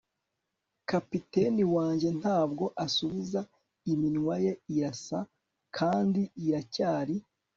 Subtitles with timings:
[0.89, 3.41] kapiteni wanjye ntabwo asubiza,
[3.91, 5.19] iminwa ye irasa
[5.77, 7.15] kandi iracyari